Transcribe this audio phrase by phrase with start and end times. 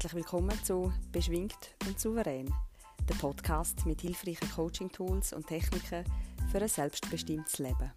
[0.00, 2.54] Herzlich willkommen zu Beschwingt und Souverän,
[3.08, 6.04] der Podcast mit hilfreichen Coaching-Tools und Techniken
[6.52, 7.90] für ein selbstbestimmtes Leben.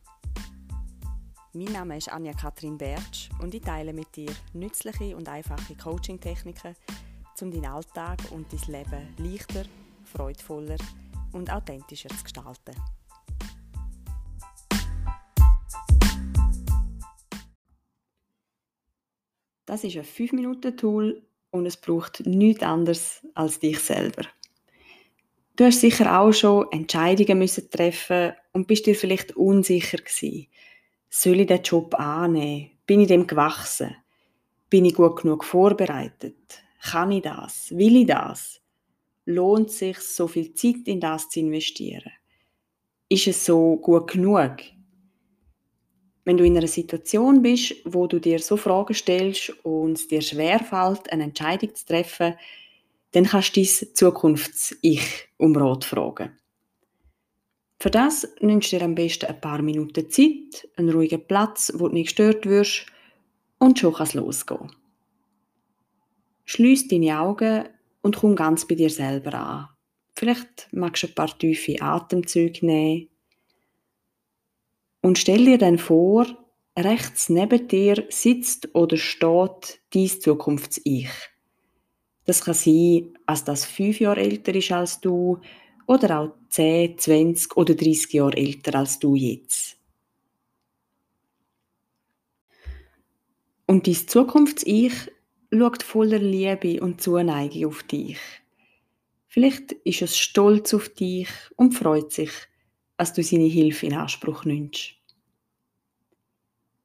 [1.54, 6.76] Mein Name ist Anja Kathrin Bertsch und ich teile mit dir nützliche und einfache Coaching-Techniken,
[7.40, 9.65] um deinen Alltag und dein Leben leichter,
[10.04, 10.78] freudvoller
[11.33, 12.76] und authentischer zu gestalten.
[19.68, 24.23] Das ist ein 5-Minuten-Tool und es braucht nichts anderes als dich selber.
[25.55, 30.48] Du hast sicher auch schon Entscheidungen müssen treffen und bist dir vielleicht unsicher gewesen.
[31.10, 32.72] Soll ich den Job annehmen?
[32.86, 33.96] Bin ich dem gewachsen?
[34.70, 36.64] Bin ich gut genug vorbereitet?
[36.82, 37.70] Kann ich das?
[37.72, 38.62] Will ich das?
[39.26, 42.12] Lohnt es sich, so viel Zeit in das zu investieren?
[43.10, 44.58] Ist es so gut genug?
[46.24, 50.22] Wenn du in einer Situation bist, wo du dir so Fragen stellst und es dir
[50.22, 52.36] schwerfällt, eine Entscheidung zu treffen,
[53.12, 56.38] dann kannst du dein Zukunfts-Ich um Rat fragen.
[57.80, 61.88] Für das nimmst du dir am besten ein paar Minuten Zeit, einen ruhigen Platz, wo
[61.88, 62.85] du nicht gestört wirst
[63.58, 64.72] und schon kann es losgehen.
[66.45, 67.69] Schließ deine Augen
[68.03, 69.69] und komm ganz bei dir selber an.
[70.16, 73.08] Vielleicht magst du ein paar tiefe Atemzüge nehmen
[75.02, 76.27] und stell dir dann vor,
[76.77, 81.09] rechts neben dir sitzt oder steht dein Zukunfts-Ich.
[82.25, 85.39] Das kann sein, als das fünf Jahre älter ist als du
[85.88, 89.77] oder auch 10, 20 oder 30 Jahre älter als du jetzt.
[93.66, 94.94] Und dein Zukunfts-Ich
[95.52, 98.19] schaut voller Liebe und Zuneigung auf dich.
[99.27, 102.31] Vielleicht ist es stolz auf dich und freut sich,
[103.02, 104.94] als du seine Hilfe in Anspruch nimmst.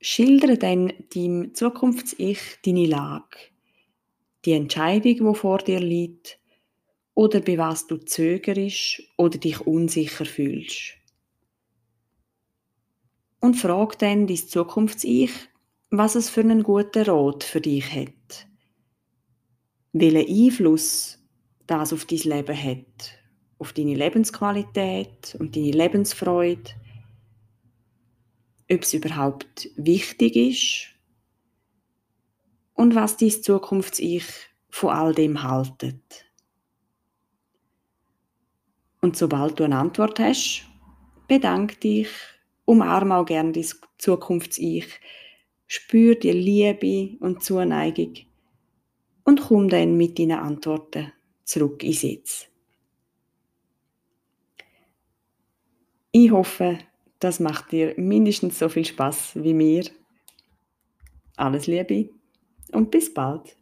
[0.00, 3.36] Schildere dann deinem Zukunfts-Ich deine Lage,
[4.47, 6.41] die Entscheidung, die vor dir liegt,
[7.12, 10.94] oder bei was du zögerst oder dich unsicher fühlst.
[13.38, 15.33] Und frag dann dein Zukunfts-Ich,
[15.91, 18.48] was es für einen guten Rat für dich hat.
[19.93, 21.22] Welchen Einfluss
[21.66, 23.25] das auf dein Leben hat
[23.59, 26.71] auf deine Lebensqualität und deine Lebensfreude,
[28.71, 30.97] ob es überhaupt wichtig ist
[32.75, 34.27] und was dein Zukunfts-Ich
[34.69, 36.27] von all dem haltet.
[39.00, 40.66] Und sobald du eine Antwort hast,
[41.28, 42.09] bedank dich,
[42.65, 43.66] umarm auch gerne dein
[43.99, 44.87] Zukunfts-Ich,
[45.66, 48.15] spür die Liebe und Zuneigung
[49.25, 51.12] und komm dann mit deinen Antworten
[51.45, 52.49] zurück in Sitz.
[56.19, 56.78] Ich hoffe,
[57.19, 59.84] das macht dir mindestens so viel Spaß wie mir.
[61.37, 62.09] Alles Liebe
[62.72, 63.54] und bis bald.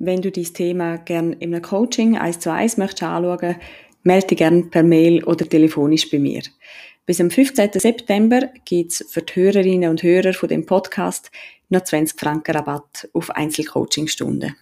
[0.00, 3.54] Wenn du dieses Thema gerne in einem Coaching 1 zu 1 möchtest anschauen,
[4.02, 6.42] melde dich gerne per Mail oder telefonisch bei mir.
[7.06, 7.70] Bis am 15.
[7.74, 11.30] September gibt es für die Hörerinnen und Hörer von dem Podcast
[11.68, 14.56] noch 20 Franken Rabatt auf Einzelcoachingstunden.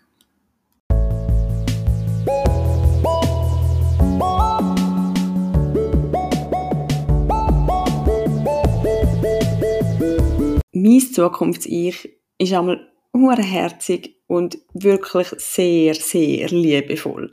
[10.85, 12.87] Mein Zukunfts-Ich ist einmal
[13.43, 17.33] herzig und wirklich sehr, sehr liebevoll.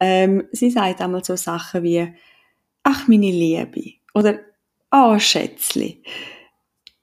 [0.00, 2.12] Ähm, sie sagt einmal so Sachen wie,
[2.82, 4.40] ach, meine Liebe, oder,
[4.90, 6.02] ah, oh, Schätzli.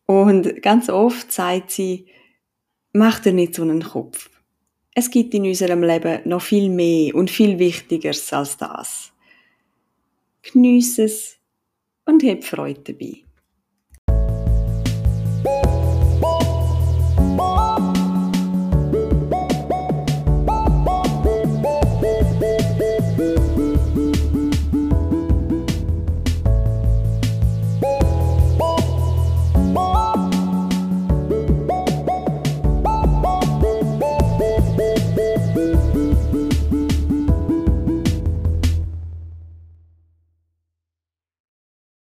[0.05, 2.07] Und ganz oft sagt sie,
[2.91, 4.29] mach dir nicht so einen Kopf.
[4.93, 9.13] Es gibt in unserem Leben noch viel mehr und viel Wichtigeres als das.
[10.41, 11.37] Geniesse es
[12.03, 13.26] und hab Freude dabei.